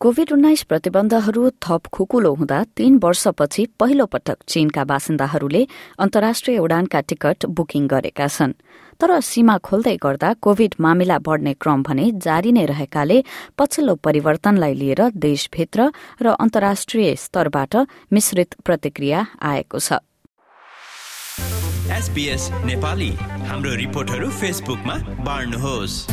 [0.00, 5.66] Covid उन्नाइस प्रतिबन्धहरू थप खुकुलो हुँदा तीन वर्षपछि पहिलो पटक चीनका बासिन्दाहरूले
[5.98, 8.52] अन्तर्राष्ट्रिय उडानका टिकट बुकिङ गरेका छन्।
[9.00, 13.24] तर सीमा खोल्दै गर्दा कोविड मामिला बढ़ने क्रम भने जारी नै रहेकाले
[13.58, 15.90] पछिल्लो परिवर्तनलाई लिएर देशभित्र
[16.22, 17.76] र अन्तर्राष्ट्रिय स्तरबाट
[18.12, 19.92] मिश्रित प्रतिक्रिया आएको छ।
[22.08, 23.08] नेपाली।
[23.44, 24.94] हाम्रो रिपोर्टहरू फेसबुकमा
[25.24, 26.06] बाँड्नुहोस्।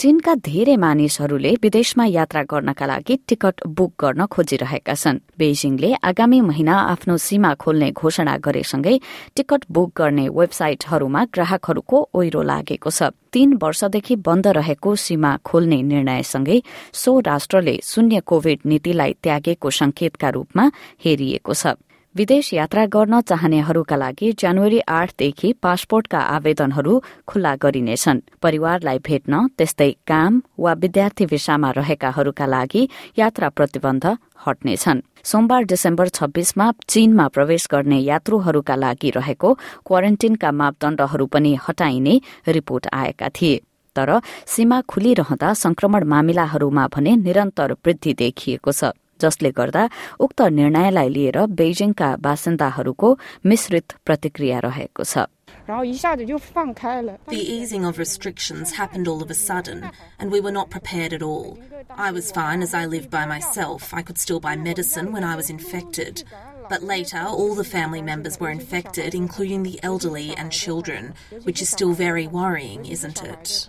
[0.00, 6.72] चीनका धेरै मानिसहरूले विदेशमा यात्रा गर्नका लागि टिकट बुक गर्न खोजिरहेका छन्। बेजिङले आगामी महिना
[6.72, 9.00] आफ्नो सीमा खोल्ने घोषणा गरेसँगै
[9.36, 16.62] टिकट बुक गर्ने वेबसाइटहरूमा ग्राहकहरूको ओइरो लागेको छ। तीन वर्षदेखि बन्द रहेको सीमा खोल्ने निर्णयसँगै
[16.92, 20.70] सो राष्ट्रले शून्य कोविड नीतिलाई त्यागेको संकेतका रूपमा
[21.04, 21.76] हेरिएको छ।
[22.16, 26.94] विदेश यात्रा गर्न चाहनेहरूका लागि जनवरी आठदेखि पासपोर्टका आवेदनहरू
[27.26, 32.82] खुल्ला गरिनेछन्। परिवारलाई भेट्न त्यस्तै काम वा विद्यार्थी भिसामा रहेकाहरूका लागि
[33.18, 34.06] यात्रा प्रतिबन्ध
[34.46, 39.48] हट्नेछन्। सोमबार डिसेम्बर छब्बीसमा चीनमा प्रवेश गर्ने यात्रुहरूका लागि रहेको
[39.86, 42.14] क्वारेन्टिनका मापदण्डहरू पनि हटाइने
[42.48, 43.60] रिपोर्ट आएका थिए।
[43.96, 44.10] तर
[44.46, 48.90] सीमा खुलिरहँदा संक्रमण मामिलाहरूमा भने निरन्तर वृद्धि देखिएको छ।
[49.21, 49.83] जसले गर्दा
[50.25, 53.09] उक्त निर्णयलाई लिएर बेजिङका बासिन्दाहरूको
[53.51, 55.25] मिश्रित प्रतिक्रिया रहेको छ
[55.67, 59.79] The easing of restrictions happened all of a sudden,
[60.19, 61.57] and we were not prepared at all.
[61.89, 63.91] I was fine as I lived by myself.
[63.91, 66.23] I could still buy medicine when I was infected.
[66.69, 71.69] But later, all the family members were infected, including the elderly and children, which is
[71.69, 73.67] still very worrying, isn't it?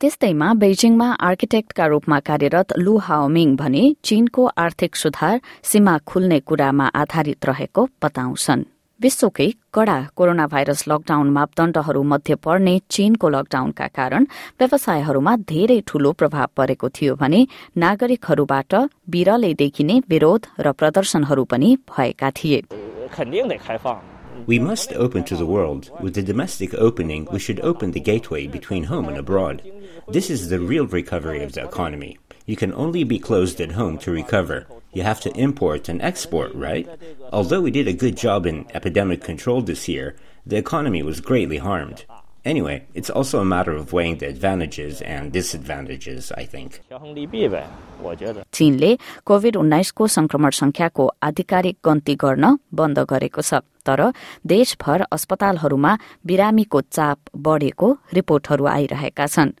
[0.00, 7.46] त्यस्तैमा बेजिङमा आर्किटेक्टका रूपमा कार्यरत लु हाओमिङ भने चीनको आर्थिक सुधार सीमा खुल्ने कुरामा आधारित
[7.46, 8.64] रहेको बताउँछन्।
[9.00, 14.26] विश्वकै कड़ा कोरोना भाइरस लकडाउन मापदण्डहरू मध्ये पर्ने चीनको लकडाउनका कारण
[14.60, 17.40] व्यवसायहरूमा धेरै ठूलो प्रभाव परेको थियो भने
[17.76, 18.74] नागरिकहरूबाट
[19.08, 22.60] विरलै देखिने विरोध र प्रदर्शनहरू पनि भएका थिए।
[24.44, 25.90] We must open to the world.
[26.00, 29.62] With the domestic opening, we should open the gateway between home and abroad.
[30.08, 32.18] This is the real recovery of the economy.
[32.44, 34.66] You can only be closed at home to recover.
[34.92, 36.88] You have to import and export, right?
[37.32, 41.58] Although we did a good job in epidemic control this year, the economy was greatly
[41.58, 42.04] harmed.
[42.46, 46.80] Anyway, it's also a matter of weighing the advantages and disadvantages, I think.
[48.52, 48.90] चीनले
[49.26, 54.02] Covid उन्नाइसको संक्रमण संख्याको आधिकारिक गन्ती गर्न बन्द गरेको छ तर
[54.46, 55.92] देशभर अस्पतालहरूमा
[56.26, 59.52] बिरामीको चाप बढ़ेको रिपोर्टहरू आइरहेका छन्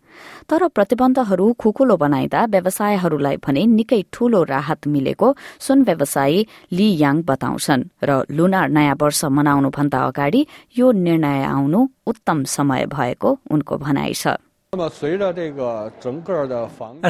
[0.50, 5.28] तर प्रतिबन्धहरू खुकुलो बनाइदा व्यवसायहरूलाई भने निकै ठूलो राहत मिलेको
[5.66, 10.46] सुन व्यवसायी ली याङ बताउँछन् र लुनार नयाँ वर्ष मनाउनुभन्दा अगाडि
[10.78, 14.36] यो निर्णय आउनु उत्तम समय भएको उनको भनाइ छ
[14.72, 15.00] As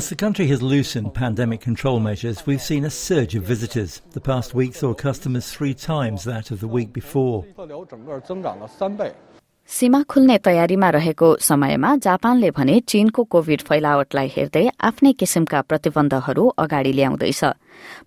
[0.09, 4.03] the country has loosened pandemic control measures, we've seen a surge of visitors.
[4.13, 7.45] The past week saw customers three times that of the week before.
[9.69, 16.93] सीमा खुल्ने तयारीमा रहेको समयमा जापानले भने चीनको कोविड फैलावटलाई हेर्दै आफ्नै किसिमका प्रतिबन्धहरू अगाडि
[16.93, 17.45] ल्याउँदैछ।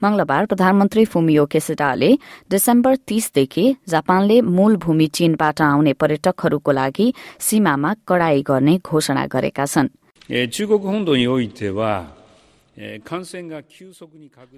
[0.03, 2.11] मंगलबार प्रधानमन्त्री फुमियो केसिडाले
[2.51, 7.07] डिसेम्बर तीसदेखि जापानले मूल भूमि चीनबाट आउने पर्यटकहरूको लागि
[7.39, 9.87] सीमामा कड़ाई गर्ने घोषणा गरेका छन्।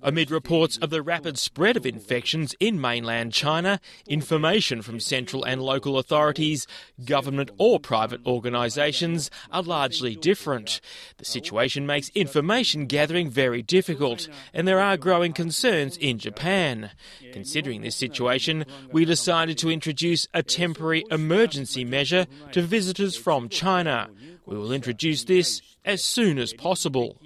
[0.03, 5.59] Amid reports of the rapid spread of infections in mainland China, information from central and
[5.59, 6.67] local authorities,
[7.03, 10.81] government or private organisations are largely different.
[11.17, 16.91] The situation makes information gathering very difficult, and there are growing concerns in Japan.
[17.33, 24.09] Considering this situation, we decided to introduce a temporary emergency measure to visitors from China.
[24.45, 27.17] We will introduce this as soon as possible.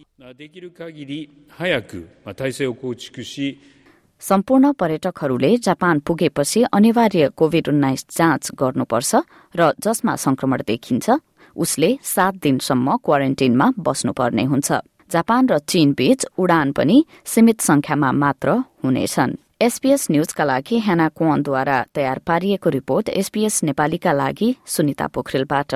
[4.21, 9.15] सम्पूर्ण पर्यटकहरूले Japan पुगेपछि अनिवार्य Covid उन्नाइस जाँच गर्नुपर्छ
[9.55, 11.19] र जसमा संक्रमण देखिन्छ
[11.55, 14.71] उसले सात दिनसम्म क्वारेन्टिनमा बस्नुपर्ने हुन्छ।
[15.11, 21.77] जापान र चीन बीच उडान पनि सीमित संख्यामा मात्र हुनेछन् एसपीएस न्यूजका लागि हेना कुवनद्वारा
[21.95, 25.75] तयार पारिएको रिपोर्ट एसपीएस नेपालीका लागि सुनिता पोखरेलबाट